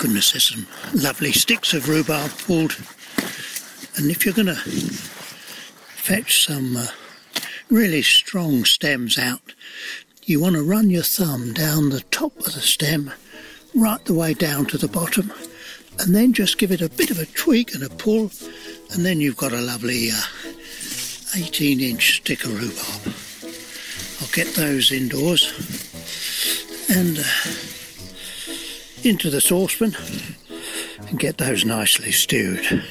[0.00, 2.74] Goodness, there's some lovely sticks of rhubarb pulled.
[3.96, 6.86] And if you're going to fetch some uh,
[7.68, 9.52] really strong stems out,
[10.22, 13.12] you want to run your thumb down the top of the stem,
[13.74, 15.30] right the way down to the bottom,
[15.98, 18.30] and then just give it a bit of a tweak and a pull,
[18.94, 20.22] and then you've got a lovely uh,
[21.36, 23.14] 18 inch stick of rhubarb.
[24.22, 25.52] I'll get those indoors
[26.88, 27.22] and uh,
[29.04, 29.96] into the saucepan
[31.08, 32.84] and get those nicely stewed.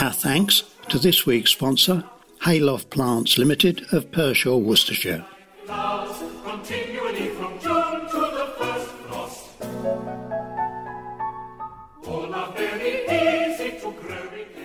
[0.00, 2.04] Our thanks to this week's sponsor,
[2.44, 5.24] Hayloft Plants Limited of Pershore, Worcestershire.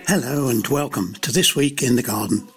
[0.08, 2.48] Hello and welcome to This Week in the Garden.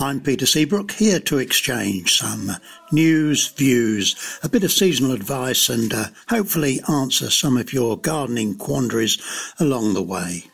[0.00, 2.50] I'm Peter Seabrook, here to exchange some
[2.90, 8.56] news, views, a bit of seasonal advice, and uh, hopefully answer some of your gardening
[8.56, 9.22] quandaries
[9.60, 10.46] along the way.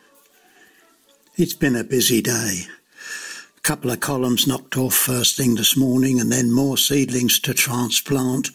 [1.37, 2.65] It's been a busy day.
[3.57, 7.55] A couple of columns knocked off first thing this morning, and then more seedlings to
[7.55, 8.49] transplant.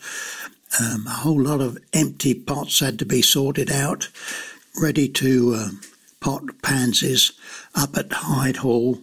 [0.81, 4.09] Um, a whole lot of empty pots had to be sorted out,
[4.81, 5.69] ready to uh,
[6.21, 7.33] pot pansies
[7.75, 9.01] up at Hyde Hall.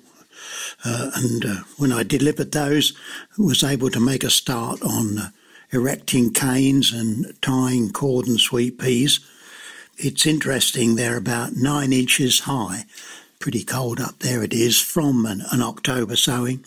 [0.85, 2.93] Uh, and uh, when I delivered those,
[3.37, 5.29] was able to make a start on uh,
[5.71, 9.19] erecting canes and tying cordon sweet peas.
[9.97, 12.85] It's interesting, they're about nine inches high
[13.43, 16.63] pretty cold up there it is from an, an October sowing.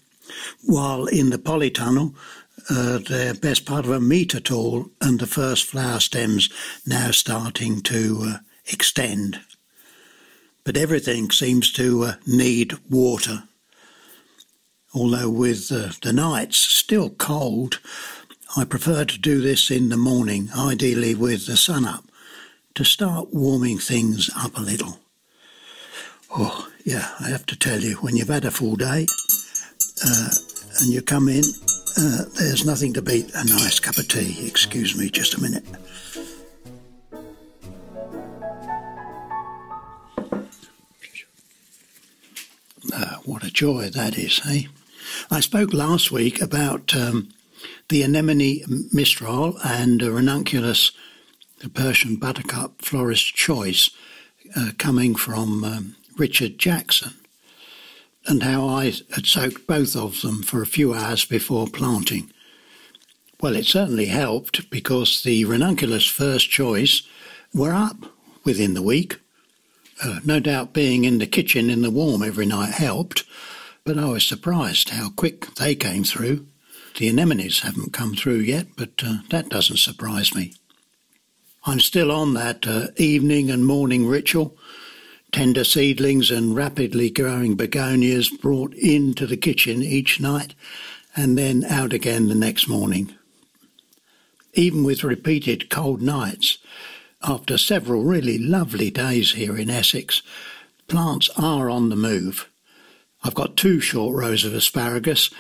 [0.62, 2.14] While in the polytunnel,
[2.68, 6.50] uh, they're best part of a metre tall, and the first flower stems
[6.86, 9.40] now starting to uh, extend.
[10.64, 13.44] But everything seems to uh, need water.
[14.96, 17.80] Although with uh, the nights still cold,
[18.56, 22.06] I prefer to do this in the morning, ideally with the sun up,
[22.76, 24.98] to start warming things up a little.
[26.34, 29.06] Oh, yeah, I have to tell you, when you've had a full day
[30.02, 30.30] uh,
[30.80, 31.44] and you come in,
[31.98, 34.46] uh, there's nothing to beat a nice cup of tea.
[34.46, 35.64] Excuse me just a minute.
[42.94, 44.62] Uh, what a joy that is, eh?
[45.30, 47.28] I spoke last week about um,
[47.88, 48.62] the anemone
[48.92, 50.92] mistral and a ranunculus,
[51.60, 53.90] the Persian buttercup florist choice,
[54.54, 57.14] uh, coming from um, Richard Jackson,
[58.26, 62.32] and how I had soaked both of them for a few hours before planting.
[63.40, 67.02] Well, it certainly helped because the ranunculus first choice
[67.52, 68.06] were up
[68.44, 69.18] within the week.
[70.02, 73.24] Uh, no doubt being in the kitchen in the warm every night helped,
[73.86, 76.46] but I was surprised how quick they came through.
[76.98, 80.54] The anemones haven't come through yet, but uh, that doesn't surprise me.
[81.64, 84.56] I'm still on that uh, evening and morning ritual
[85.32, 90.54] tender seedlings and rapidly growing begonias brought into the kitchen each night
[91.14, 93.14] and then out again the next morning.
[94.54, 96.58] Even with repeated cold nights,
[97.22, 100.22] after several really lovely days here in Essex,
[100.88, 102.48] plants are on the move.
[103.26, 105.30] I've got two short rows of asparagus,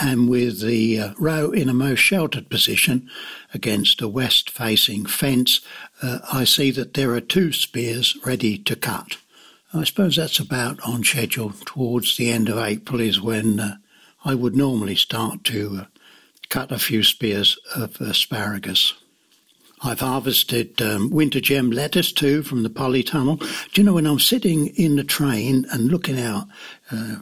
[0.00, 3.08] and with the uh, row in a most sheltered position
[3.54, 5.60] against a west facing fence,
[6.02, 9.18] uh, I see that there are two spears ready to cut.
[9.72, 11.52] I suppose that's about on schedule.
[11.64, 13.76] Towards the end of April is when uh,
[14.24, 15.84] I would normally start to uh,
[16.48, 18.94] cut a few spears of asparagus.
[19.82, 23.38] I've harvested um, winter gem lettuce too from the polytunnel.
[23.72, 26.48] Do you know when I'm sitting in the train and looking out
[26.90, 27.16] uh,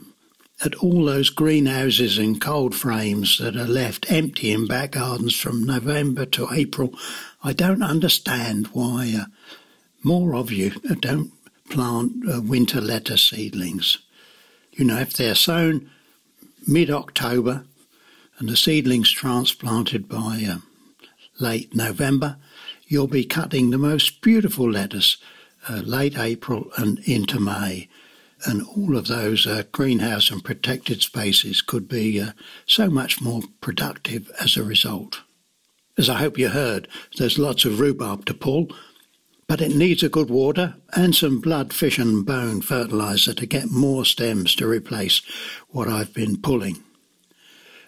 [0.63, 5.63] at all those greenhouses and cold frames that are left empty in back gardens from
[5.63, 6.93] November to April,
[7.43, 9.25] I don't understand why uh,
[10.03, 10.69] more of you
[11.01, 11.31] don't
[11.69, 13.97] plant uh, winter lettuce seedlings.
[14.73, 15.89] You know, if they're sown
[16.67, 17.65] mid October
[18.39, 20.57] and the seedlings transplanted by uh,
[21.39, 22.37] late November,
[22.87, 25.17] you'll be cutting the most beautiful lettuce
[25.67, 27.89] uh, late April and into May.
[28.45, 32.31] And all of those uh, greenhouse and protected spaces could be uh,
[32.67, 35.21] so much more productive as a result.
[35.97, 36.87] As I hope you heard,
[37.17, 38.67] there's lots of rhubarb to pull,
[39.47, 43.71] but it needs a good water and some blood, fish, and bone fertilizer to get
[43.71, 45.21] more stems to replace
[45.69, 46.83] what I've been pulling.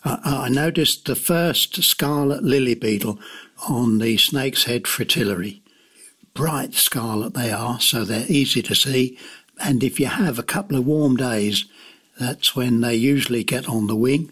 [0.04, 3.19] I noticed the first scarlet lily beetle
[3.68, 5.62] on the snake's head fritillary.
[6.33, 9.18] Bright scarlet they are, so they're easy to see,
[9.59, 11.65] and if you have a couple of warm days,
[12.19, 14.31] that's when they usually get on the wing.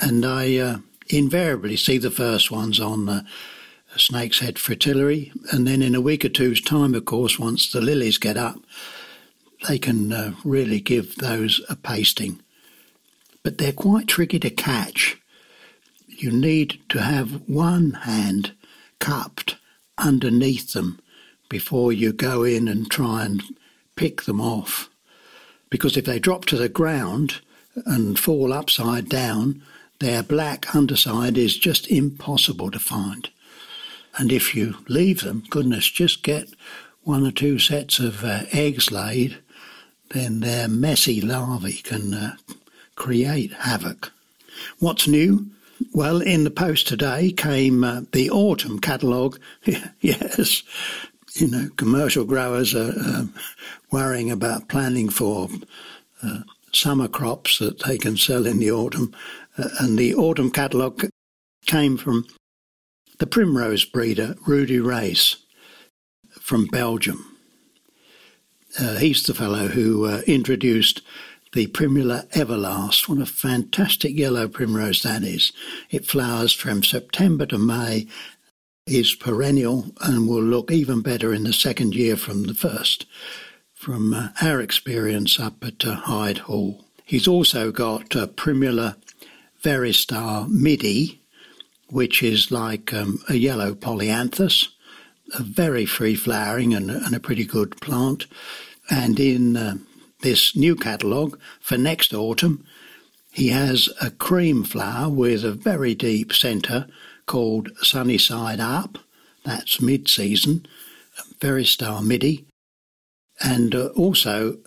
[0.00, 0.78] And I uh,
[1.08, 3.24] invariably see the first ones on the
[3.96, 7.80] snake's head fritillary, and then in a week or two's time, of course, once the
[7.80, 8.58] lilies get up,
[9.66, 12.40] they can uh, really give those a pasting.
[13.42, 15.20] But they're quite tricky to catch.
[16.06, 18.52] You need to have one hand
[18.98, 19.56] cupped
[19.96, 21.00] underneath them
[21.48, 23.42] before you go in and try and
[23.98, 24.88] pick them off.
[25.70, 27.40] Because if they drop to the ground
[27.84, 29.60] and fall upside down,
[29.98, 33.28] their black underside is just impossible to find.
[34.16, 36.48] And if you leave them, goodness, just get
[37.02, 39.38] one or two sets of uh, eggs laid,
[40.10, 42.36] then their messy larvae can uh,
[42.94, 44.12] create havoc.
[44.78, 45.50] What's new?
[45.92, 49.38] Well, in the post today came uh, the autumn catalogue.
[50.00, 50.62] yes,
[51.34, 53.24] you know, commercial growers are uh,
[53.90, 55.48] worrying about planning for
[56.22, 56.40] uh,
[56.72, 59.14] summer crops that they can sell in the autumn.
[59.56, 61.08] Uh, and the autumn catalogue
[61.66, 62.26] came from
[63.18, 65.36] the primrose breeder, Rudy Raes,
[66.40, 67.36] from Belgium.
[68.78, 71.02] Uh, he's the fellow who uh, introduced
[71.52, 73.08] the Primula Everlast.
[73.08, 75.52] What a fantastic yellow primrose that is.
[75.90, 78.06] It flowers from September to May,
[78.88, 83.06] is perennial, and will look even better in the second year from the first,
[83.74, 86.84] from uh, our experience up at uh, Hyde Hall.
[87.04, 88.96] He's also got uh, Primula
[89.62, 91.20] Veristar Midi,
[91.90, 94.68] which is like um, a yellow polyanthus,
[95.38, 98.26] a very free flowering and, and a pretty good plant.
[98.90, 99.76] And in uh,
[100.20, 102.64] this new catalogue for next autumn,
[103.30, 106.86] he has a cream flower with a very deep centre
[107.28, 108.98] called Sunny Side Up.
[109.44, 110.66] That's mid season,
[111.38, 112.46] Veristar Midi.
[113.40, 114.58] And uh, also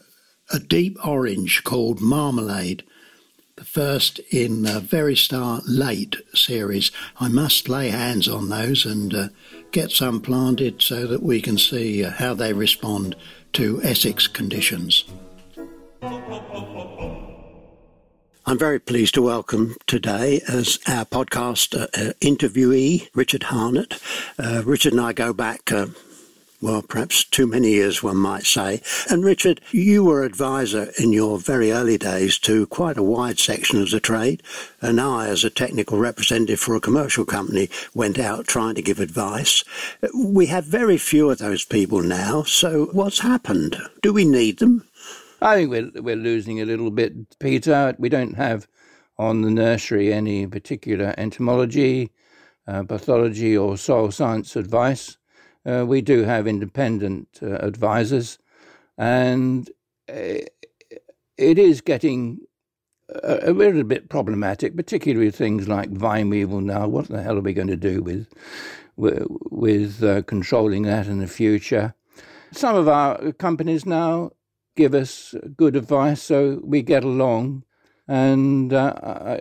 [0.53, 2.83] a deep orange called Marmalade,
[3.57, 6.91] the first in the Very Veristar Late series.
[7.19, 9.27] I must lay hands on those and uh,
[9.71, 13.15] get some planted so that we can see uh, how they respond
[13.53, 15.03] to Essex conditions.
[18.51, 23.97] I'm very pleased to welcome today as our podcast uh, uh, interviewee Richard Harnett.
[24.37, 25.87] Uh, Richard and I go back uh,
[26.61, 28.81] well, perhaps too many years, one might say.
[29.09, 33.81] And Richard, you were advisor in your very early days to quite a wide section
[33.81, 34.43] of the trade.
[34.81, 38.99] And I, as a technical representative for a commercial company, went out trying to give
[38.99, 39.63] advice.
[40.13, 42.43] We have very few of those people now.
[42.43, 43.77] So what's happened?
[44.01, 44.83] Do we need them?
[45.41, 47.95] I think we're, we're losing a little bit, Peter.
[47.97, 48.67] We don't have
[49.17, 52.11] on the nursery any particular entomology,
[52.67, 55.17] uh, pathology, or soil science advice
[55.65, 58.39] uh, we do have independent uh, advisors,
[58.97, 59.69] and
[60.09, 60.41] uh,
[61.37, 62.39] it is getting
[63.09, 66.61] a, a, little bit problematic, particularly with things like vine weevil.
[66.61, 68.27] Now, what the hell are we going to do with
[68.95, 71.93] with, with uh, controlling that in the future?
[72.51, 74.31] Some of our companies now
[74.81, 77.63] give us good advice, so we get along
[78.07, 78.93] and uh,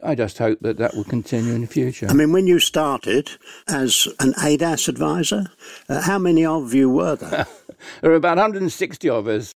[0.04, 2.06] I, I, just hope that that will continue in the future.
[2.08, 3.30] I mean, when you started
[3.66, 5.46] as an ADAS advisor,
[5.88, 7.46] uh, how many of you were there?
[8.00, 9.52] there were about 160 of us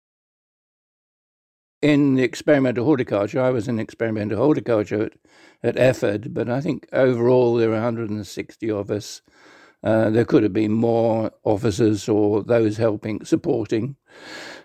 [1.82, 3.42] in the experimental horticulture.
[3.42, 5.12] I was in experimental horticulture at,
[5.62, 9.20] at Efford, but I think overall there were 160 of us.
[9.82, 13.96] Uh, there could have been more officers or those helping, supporting.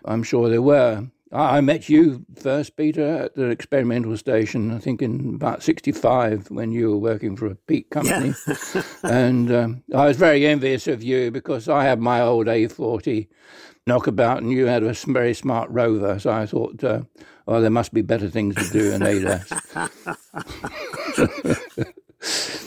[0.06, 1.08] I'm sure there were.
[1.32, 6.72] I met you first, Peter, at the experimental station, I think in about 65 when
[6.72, 8.34] you were working for a peat company.
[8.48, 8.84] Yeah.
[9.04, 13.28] and um, I was very envious of you because I had my old A40
[13.86, 16.18] knockabout and you had a very smart rover.
[16.18, 17.02] So I thought, uh,
[17.46, 19.52] oh, there must be better things to do in ADAS.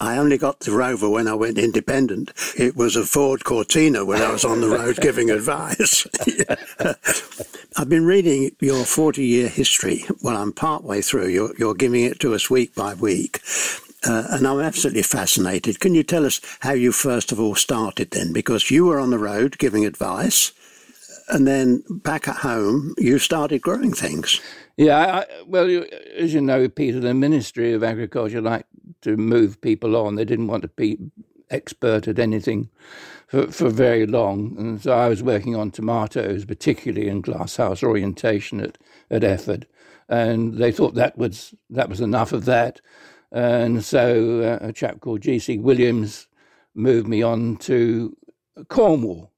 [0.00, 2.32] I only got the Rover when I went independent.
[2.58, 6.06] It was a Ford Cortina when I was on the road giving advice.
[7.76, 10.04] I've been reading your 40 year history.
[10.22, 11.28] Well, I'm part way through.
[11.28, 13.40] You're, you're giving it to us week by week.
[14.06, 15.80] uh, and I'm absolutely fascinated.
[15.80, 18.32] Can you tell us how you first of all started then?
[18.32, 20.52] Because you were on the road giving advice,
[21.28, 24.40] and then back at home, you started growing things.
[24.76, 25.84] Yeah, I, well,
[26.16, 28.68] as you know, Peter, the Ministry of Agriculture liked
[29.04, 30.16] to move people on.
[30.16, 30.98] They didn't want to be
[31.50, 32.68] expert at anything
[33.28, 34.54] for, for very long.
[34.58, 38.78] And so I was working on tomatoes, particularly in glasshouse orientation at,
[39.10, 39.64] at Efford.
[40.08, 42.80] And they thought that was, that was enough of that.
[43.32, 45.58] And so uh, a chap called G.C.
[45.58, 46.28] Williams
[46.74, 48.16] moved me on to
[48.68, 49.30] Cornwall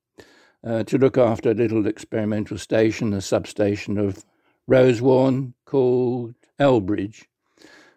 [0.64, 4.24] uh, to look after a little experimental station, a substation of
[4.66, 7.24] Rosewarne called Elbridge.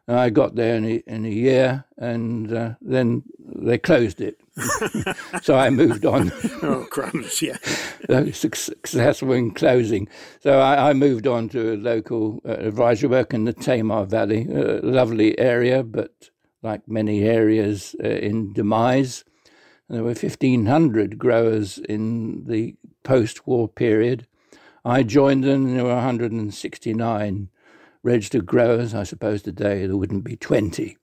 [0.09, 4.39] And I got there in a, in a year, and uh, then they closed it.
[5.43, 6.31] so I moved on.
[6.63, 7.57] oh, crumbs, yeah.
[8.31, 10.07] successful in closing.
[10.39, 14.47] So I, I moved on to a local uh, advisory work in the Tamar Valley,
[14.51, 16.31] a lovely area, but
[16.63, 19.23] like many areas uh, in demise.
[19.89, 24.25] There were 1,500 growers in the post war period.
[24.83, 27.49] I joined them, and there were 169
[28.03, 28.93] registered growers.
[28.93, 30.97] I suppose today there wouldn't be 20.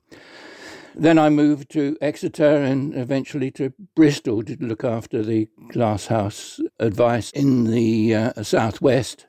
[0.95, 7.31] Then I moved to Exeter and eventually to Bristol to look after the glasshouse advice
[7.33, 9.27] in the uh, southwest.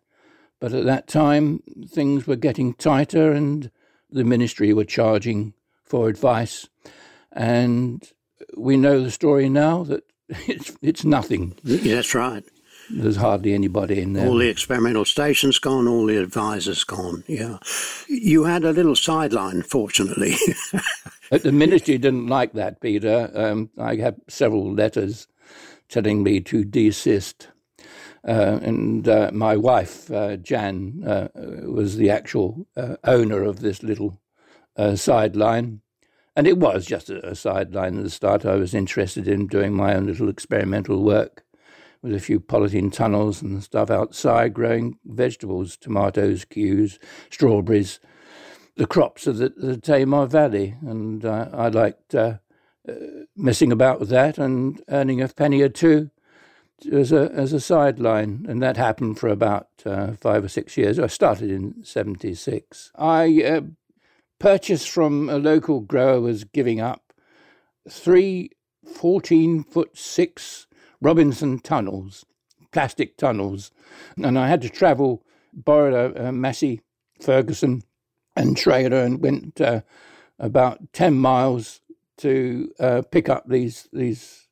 [0.62, 3.70] But at that time, things were getting tighter and
[4.10, 6.70] the ministry were charging for advice.
[7.34, 8.02] And
[8.56, 11.58] we know the story now that it's, it's nothing.
[11.64, 12.46] That's right.
[12.90, 14.28] There's hardly anybody in there.
[14.28, 17.24] All the experimental stations gone, all the advisors gone.
[17.28, 17.58] Yeah.
[18.08, 20.36] You had a little sideline, fortunately.
[21.32, 23.30] the ministry didn't like that, Peter.
[23.34, 25.28] Um, I had several letters
[25.90, 27.50] telling me to desist.
[28.28, 31.28] Uh, and uh, my wife, uh, Jan, uh,
[31.66, 34.20] was the actual uh, owner of this little
[34.76, 35.82] uh, sideline.
[36.36, 38.46] And it was just a, a sideline at the start.
[38.46, 41.44] I was interested in doing my own little experimental work
[42.08, 46.98] with a few polythene tunnels and stuff outside, growing vegetables, tomatoes, cues,
[47.30, 48.00] strawberries,
[48.76, 50.76] the crops of the, the Tamar Valley.
[50.82, 52.38] And uh, I liked uh,
[52.88, 52.94] uh,
[53.36, 56.10] messing about with that and earning a penny or two
[56.92, 61.00] as a as a sideline, and that happened for about uh, five or six years.
[61.00, 62.92] I started in '76.
[62.96, 63.62] I uh,
[64.40, 67.14] purchased from a local grower was giving up
[67.90, 68.52] three
[68.86, 70.67] 14 foot six
[71.02, 72.26] Robinson tunnels,
[72.72, 73.72] plastic tunnels,
[74.18, 75.24] and I had to travel,
[75.54, 76.82] borrowed a, a Massey
[77.22, 77.84] Ferguson
[78.36, 79.82] and trailer, and went uh,
[80.40, 81.82] about ten miles
[82.18, 84.48] to uh, pick up these these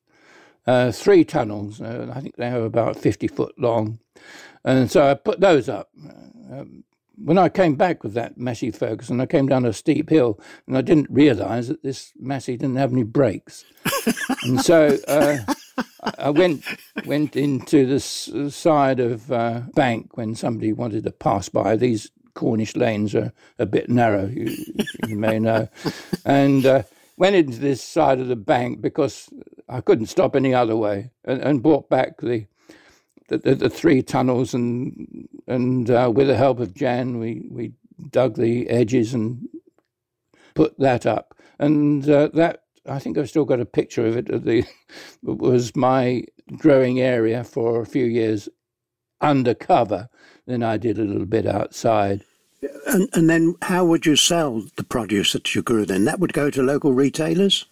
[0.68, 1.82] uh, three tunnels.
[1.82, 4.00] Uh, I think they were about fifty foot long,
[4.64, 5.90] and so I put those up.
[6.52, 6.84] Um,
[7.18, 10.78] when I came back with that Massey Ferguson, I came down a steep hill, and
[10.78, 13.64] I didn't realise that this Massey didn't have any brakes,
[14.44, 15.38] and so uh,
[16.18, 16.64] I went
[17.06, 21.76] went into the side of uh, bank when somebody wanted to pass by.
[21.76, 24.56] These Cornish lanes are a bit narrow, you,
[25.08, 25.70] you may know,
[26.26, 26.84] and uh,
[27.18, 29.30] went into this side of the bank because
[29.70, 32.46] I couldn't stop any other way, and, and brought back the
[33.28, 37.74] the, the, the three tunnels, and and uh, with the help of Jan, we we
[38.12, 39.48] dug the edges and
[40.54, 44.28] put that up, and uh, that I think I've still got a picture of it.
[44.28, 44.68] The it
[45.24, 46.26] was my
[46.58, 48.48] growing area for a few years
[49.22, 50.10] undercover.
[50.46, 52.24] Then I did a little bit outside.
[52.88, 55.86] And, and then, how would you sell the produce that you grew?
[55.86, 57.66] Then that would go to local retailers.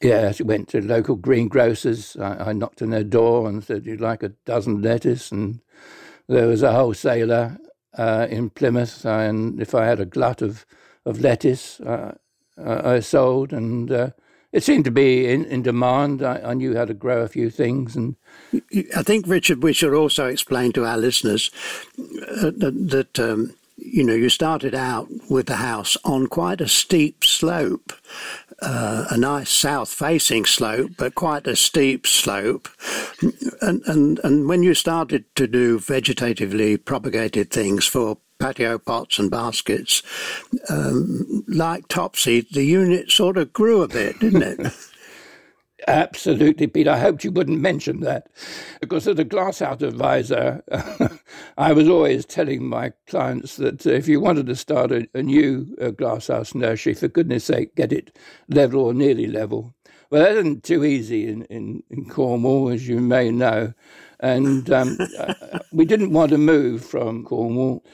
[0.00, 2.16] Yeah, I went to local greengrocers.
[2.20, 5.60] I, I knocked on their door and said, "You'd like a dozen lettuce?" And
[6.26, 7.58] there was a wholesaler
[7.96, 10.64] uh, in Plymouth, and if I had a glut of
[11.04, 12.14] of lettuce, uh,
[12.56, 14.10] I sold, and uh,
[14.54, 16.22] it seemed to be in, in demand.
[16.22, 18.14] I, I, knew how to grow a few things, and
[18.96, 21.50] I think Richard, we should also explain to our listeners
[21.98, 26.68] uh, that, that um, you know you started out with the house on quite a
[26.68, 27.92] steep slope,
[28.62, 32.68] uh, a nice south-facing slope, but quite a steep slope,
[33.60, 39.30] and and and when you started to do vegetatively propagated things for patio pots and
[39.30, 40.02] baskets,
[40.68, 44.72] um, like Topsy, the unit sort of grew a bit, didn't it?
[45.88, 46.86] Absolutely, Pete.
[46.86, 48.28] I hoped you wouldn't mention that
[48.82, 50.62] because as a glasshouse advisor,
[51.58, 55.74] I was always telling my clients that if you wanted to start a, a new
[55.80, 58.14] uh, glasshouse nursery, for goodness sake, get it
[58.48, 59.74] level or nearly level.
[60.10, 63.72] Well, that isn't too easy in, in, in Cornwall, as you may know.
[64.20, 67.84] And um, uh, we didn't want to move from Cornwall.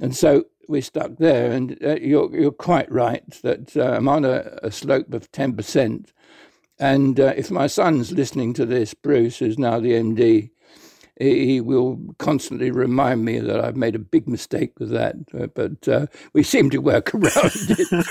[0.00, 1.52] And so we stuck there.
[1.52, 6.08] And uh, you're, you're quite right that uh, I'm on a, a, slope of 10%.
[6.78, 10.50] And uh, if my son's listening to this, Bruce, who's now the MD,
[11.18, 15.16] he will constantly remind me that I've made a big mistake with that.
[15.38, 18.06] Uh, but uh, we seem to work around it.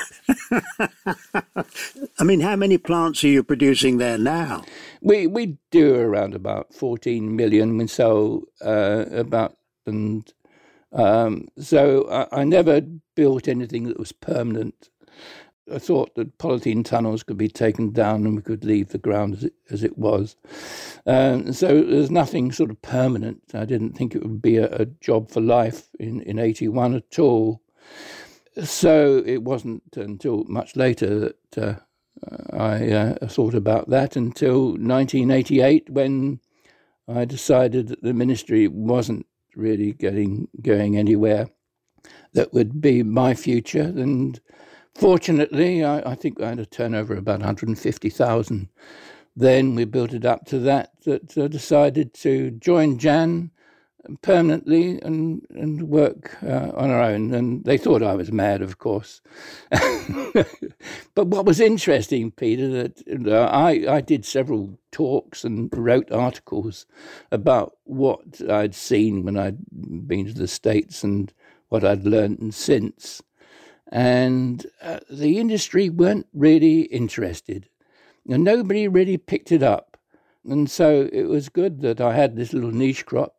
[2.19, 4.63] I mean, how many plants are you producing there now?
[5.01, 7.77] We we do around about 14 million.
[7.77, 10.31] We sell uh, about and
[10.91, 12.81] um, so I, I, never
[13.15, 14.89] built anything that was permanent.
[15.71, 19.35] I thought that polythene tunnels could be taken down and we could leave the ground
[19.35, 20.35] as it, as it was.
[21.05, 23.43] Um, so there's nothing sort of permanent.
[23.53, 27.19] I didn't think it would be a, a job for life in, in 81 at
[27.19, 27.61] all.
[28.63, 31.75] So it wasn't until much later that uh,
[32.51, 36.39] I uh, thought about that until 1988 when
[37.07, 41.47] I decided that the ministry wasn't really getting going anywhere
[42.33, 43.81] that would be my future.
[43.81, 44.39] And
[44.95, 48.69] fortunately, I, I think I had a turnover of about 150,000.
[49.35, 53.51] Then we built it up to that, that I decided to join Jan
[54.21, 57.33] permanently and and work uh, on our own.
[57.33, 59.21] And they thought I was mad, of course.
[61.15, 66.85] but what was interesting, Peter, that I I did several talks and wrote articles
[67.31, 69.59] about what I'd seen when I'd
[70.07, 71.31] been to the states and
[71.69, 73.21] what I'd learned since.
[73.91, 77.69] And uh, the industry weren't really interested,
[78.29, 79.97] and nobody really picked it up.
[80.45, 83.38] And so it was good that I had this little niche crop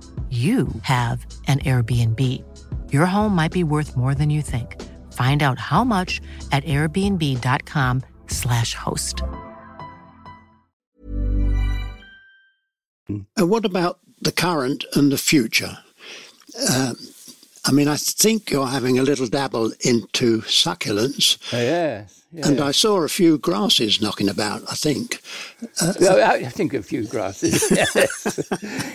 [0.31, 2.19] you have an Airbnb.
[2.93, 4.81] Your home might be worth more than you think.
[5.11, 6.21] Find out how much
[6.53, 9.23] at airbnb.com/slash host.
[13.09, 15.77] And what about the current and the future?
[16.73, 16.95] Um,
[17.63, 21.37] I mean, I think you're having a little dabble into succulents.
[21.53, 22.23] Oh, yes.
[22.33, 25.21] Yeah, and I saw a few grasses knocking about, I think.
[25.81, 28.49] Uh, I think a few grasses, yes.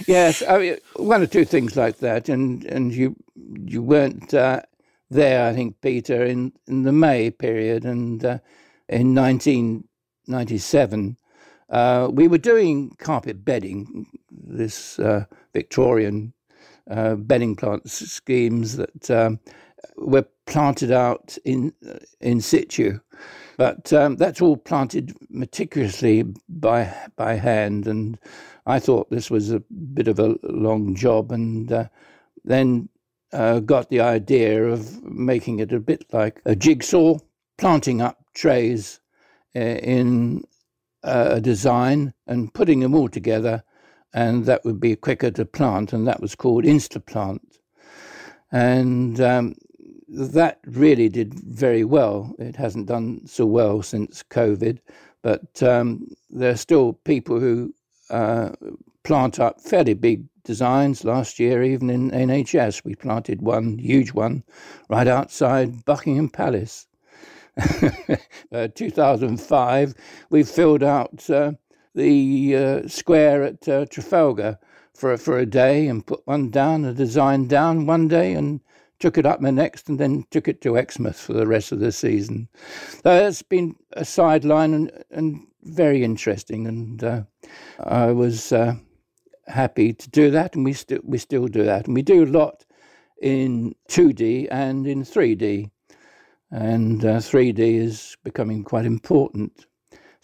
[0.08, 2.30] yes, I mean, one or two things like that.
[2.30, 4.62] And, and you, you weren't uh,
[5.10, 7.84] there, I think, Peter, in, in the May period.
[7.84, 8.38] And uh,
[8.88, 11.18] in 1997,
[11.68, 16.32] uh, we were doing carpet bedding, this uh, Victorian
[16.90, 19.40] uh, bedding plant schemes that um,
[19.96, 21.72] were planted out in
[22.20, 22.98] in situ.
[23.56, 28.18] But um, that's all planted meticulously by by hand, and
[28.66, 29.60] I thought this was a
[29.94, 31.88] bit of a long job, and uh,
[32.44, 32.88] then
[33.32, 37.18] uh, got the idea of making it a bit like a jigsaw,
[37.58, 39.00] planting up trays
[39.54, 40.44] uh, in
[41.02, 43.62] uh, a design and putting them all together,
[44.16, 47.58] and that would be quicker to plant, and that was called Instaplant.
[48.50, 49.54] And um,
[50.08, 52.34] that really did very well.
[52.38, 54.78] It hasn't done so well since COVID,
[55.20, 57.74] but um, there are still people who
[58.08, 58.52] uh,
[59.04, 61.04] plant up fairly big designs.
[61.04, 64.44] Last year, even in NHS, we planted one huge one
[64.88, 66.86] right outside Buckingham Palace.
[68.52, 69.94] uh, 2005,
[70.30, 71.52] we filled out uh,
[71.96, 74.58] the uh, square at uh, Trafalgar
[74.94, 78.60] for for a day and put one down, a design down one day, and
[78.98, 81.80] took it up the next, and then took it to Exmouth for the rest of
[81.80, 82.48] the season.
[83.02, 87.22] So that's been a sideline and, and very interesting, and uh,
[87.80, 88.74] I was uh,
[89.46, 92.26] happy to do that, and we still we still do that, and we do a
[92.26, 92.64] lot
[93.22, 95.70] in 2D and in 3D,
[96.50, 99.66] and uh, 3D is becoming quite important.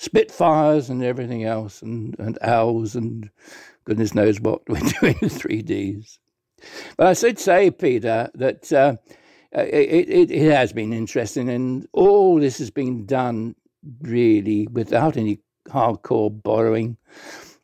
[0.03, 3.31] Spitfires and everything else, and, and owls, and
[3.85, 6.19] goodness knows what we're doing in 3Ds.
[6.97, 8.97] But I should say, Peter, that uh,
[9.53, 13.55] it, it, it has been interesting, and all this has been done
[14.01, 15.39] really without any
[15.69, 16.97] hardcore borrowing.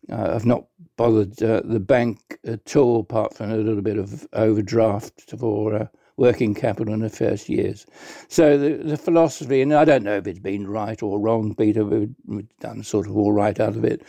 [0.09, 4.29] Uh, I've not bothered uh, the bank at all, apart from a little bit of
[4.33, 5.87] overdraft for uh,
[6.18, 7.87] working capital in the first years.
[8.28, 11.85] So the, the philosophy, and I don't know if it's been right or wrong, Peter,
[11.85, 12.14] we've,
[12.61, 14.02] done sort of all right out of it,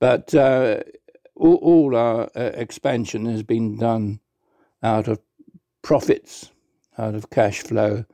[0.00, 0.80] but uh,
[1.36, 4.18] all, all, our uh, expansion has been done
[4.82, 5.20] out of
[5.82, 6.50] profits,
[6.98, 8.04] out of cash flow.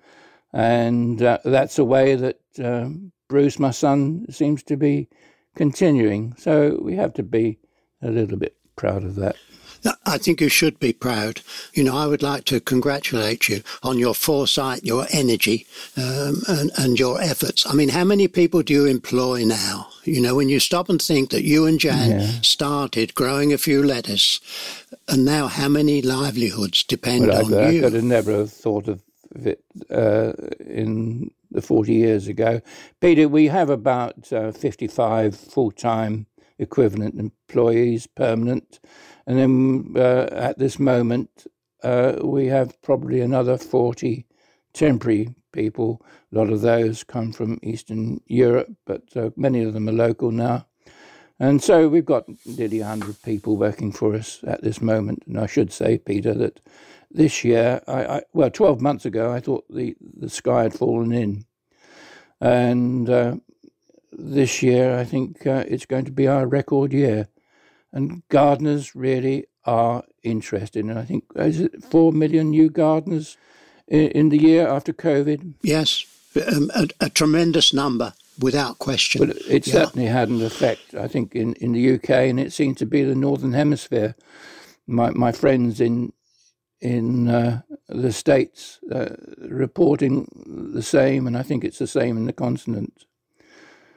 [0.53, 5.09] And uh, that's a way that um, Bruce, my son, seems to be
[5.57, 6.35] continuing.
[6.37, 7.59] So we have to be
[8.03, 9.37] a little bit proud of that.
[10.07, 11.41] I think you should be proud.
[11.75, 16.71] You know, I would like to congratulate you on your foresight, your energy, um, and,
[16.79, 17.67] and your efforts.
[17.67, 19.89] I mean, how many people do you employ now?
[20.05, 22.31] You know, when you stop and think that you and Jan yeah.
[22.43, 24.41] started growing a few lettuce,
[25.09, 27.79] and now how many livelihoods depend well, on I, you?
[27.79, 29.03] I could have never thought of
[29.35, 32.61] it uh, in the 40 years ago.
[33.01, 36.27] Peter, we have about uh, 55 full time
[36.59, 38.81] equivalent employees, permanent.
[39.29, 41.47] And then uh, at this moment,
[41.83, 44.25] uh, we have probably another 40
[44.73, 46.03] temporary people.
[46.33, 50.31] A lot of those come from Eastern Europe, but uh, many of them are local
[50.31, 50.67] now.
[51.39, 55.25] And so we've got nearly 100 people working for us at this moment.
[55.27, 56.61] And I should say, Peter, that
[57.11, 61.13] this year, I, I well, 12 months ago, I thought the, the sky had fallen
[61.13, 61.45] in.
[62.41, 63.37] And uh,
[64.11, 67.29] this year, I think uh, it's going to be our record year.
[67.93, 70.85] And gardeners really are interested.
[70.85, 73.37] And I think, is it 4 million new gardeners
[73.87, 75.55] in, in the year after COVID?
[75.63, 76.05] Yes,
[76.53, 78.13] um, a, a, tremendous number.
[78.41, 79.27] Without question.
[79.27, 79.73] But it yeah.
[79.73, 83.03] certainly had an effect, I think, in, in the UK, and it seemed to be
[83.03, 84.15] the Northern Hemisphere.
[84.87, 86.13] My, my friends in
[86.81, 90.29] in uh, the States uh, reporting
[90.73, 93.05] the same, and I think it's the same in the continent.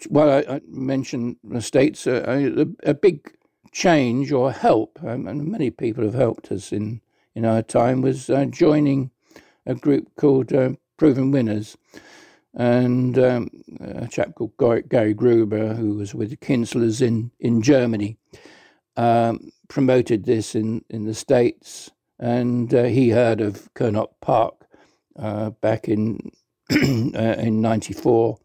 [0.09, 3.31] Well, I, I mentioned the States, uh, a, a, big
[3.71, 7.01] change or help, um, and many people have helped us in,
[7.35, 9.11] in our time, was uh, joining
[9.65, 11.77] a group called uh, Proven Winners.
[12.53, 14.57] And um, a chap called
[14.89, 18.17] Gary Gruber, who was with Kientzlers in, in Germany,
[18.97, 21.91] um, promoted this in, in the States.
[22.19, 24.55] And uh, he heard of Kernock Park
[25.17, 26.31] uh, back in,
[26.71, 28.37] uh, in 94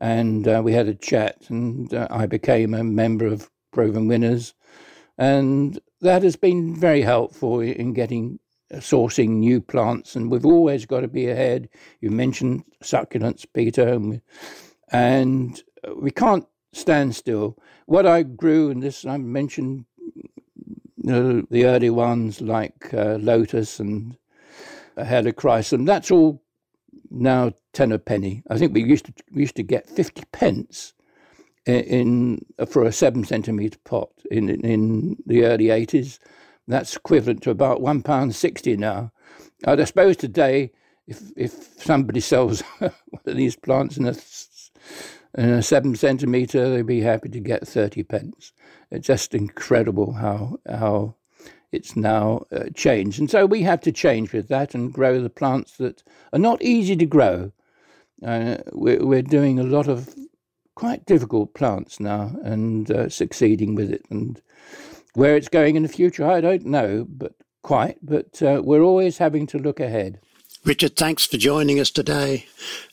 [0.00, 4.54] and uh, we had a chat, and uh, I became a member of Proven Winners,
[5.18, 8.38] and that has been very helpful in getting
[8.72, 11.68] uh, sourcing new plants, and we've always got to be ahead.
[12.00, 14.20] You mentioned succulents, Peter, and we,
[14.90, 15.62] and
[15.96, 17.58] we can't stand still.
[17.86, 19.84] What I grew, and this I mentioned
[21.02, 24.16] know, the early ones like uh, lotus and
[24.96, 26.42] helichrysum, that's all
[27.10, 28.42] now ten a penny.
[28.50, 30.94] I think we used to we used to get fifty pence
[31.66, 36.18] in, for a seven centimetre pot in in the early eighties.
[36.68, 39.12] That's equivalent to about one pound sixty now.
[39.64, 40.72] I suppose today,
[41.06, 42.92] if if somebody sells one
[43.26, 44.14] of these plants in a
[45.36, 48.52] in a seven centimetre, they'd be happy to get thirty pence.
[48.90, 51.14] It's just incredible how how
[51.72, 53.20] it's now uh, changed.
[53.20, 56.62] And so we have to change with that and grow the plants that are not
[56.62, 57.52] easy to grow.
[58.24, 60.14] Uh, we're, we're, doing a lot of
[60.80, 64.02] quite difficult plants now and uh, succeeding with it.
[64.08, 64.40] And
[65.12, 67.98] where it's going in the future, I don't know, but quite.
[68.02, 70.20] But uh, we're always having to look ahead.
[70.64, 72.46] Richard, thanks for joining us today.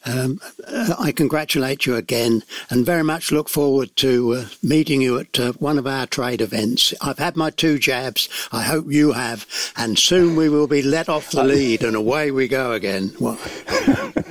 [0.06, 5.20] Um, uh, I congratulate you again and very much look forward to uh, meeting you
[5.20, 6.94] at uh, one of our trade events.
[7.02, 8.28] I've had my two jabs.
[8.52, 9.46] I hope you have.
[9.78, 13.14] And soon we will be let off the lead and away we go again.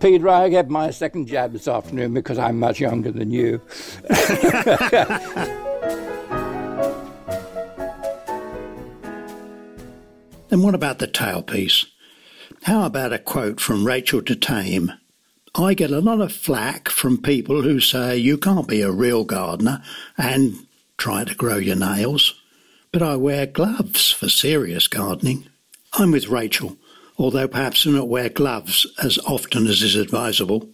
[0.00, 3.60] Peter, I had my second jab this afternoon because I'm much younger than you.
[10.50, 11.86] and what about the tailpiece?
[12.62, 14.92] How about a quote from Rachel de Thame?
[15.54, 19.24] I get a lot of flack from people who say you can't be a real
[19.24, 19.82] gardener
[20.16, 20.54] and
[20.96, 22.40] try to grow your nails,
[22.92, 25.48] but I wear gloves for serious gardening.
[25.94, 26.76] I'm with Rachel,
[27.18, 30.68] although perhaps I not wear gloves as often as is advisable.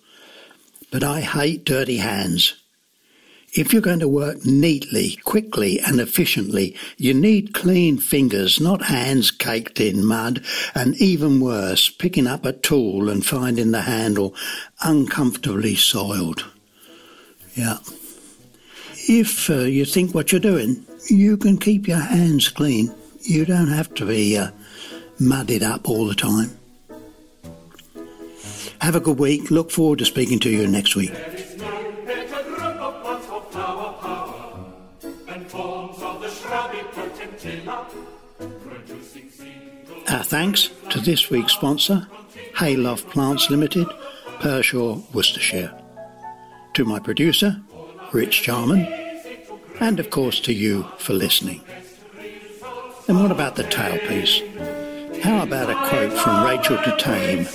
[0.90, 2.54] But I hate dirty hands.
[3.56, 9.30] If you're going to work neatly, quickly, and efficiently, you need clean fingers, not hands
[9.30, 14.34] caked in mud, and even worse, picking up a tool and finding the handle
[14.82, 16.44] uncomfortably soiled.
[17.54, 17.78] Yeah.
[19.06, 22.92] If uh, you think what you're doing, you can keep your hands clean.
[23.20, 24.50] You don't have to be uh,
[25.18, 26.50] mudded up all the time.
[28.80, 29.50] Have a good week.
[29.50, 31.12] Look forward to speaking to you next week.
[40.08, 42.06] Our thanks to this week's sponsor,
[42.56, 43.88] Hayloft Plants Limited,
[44.40, 45.72] Pershore, Worcestershire.
[46.74, 47.60] To my producer,
[48.12, 48.86] Rich Jarman,
[49.80, 51.62] and of course to you for listening.
[53.08, 54.73] And what about the tailpiece?
[55.24, 57.46] How about a quote from Rachel de Thame?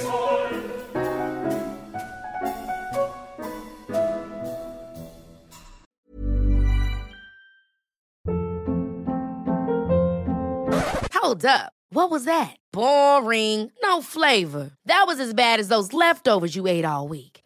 [11.13, 11.73] Hold up.
[11.91, 12.55] What was that?
[12.71, 13.71] Boring.
[13.84, 14.71] No flavor.
[14.88, 17.38] That was as bad as those leftovers you ate all week.